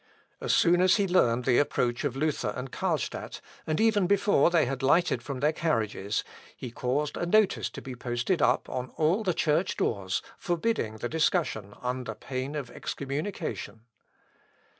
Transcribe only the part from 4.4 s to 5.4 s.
they had lighted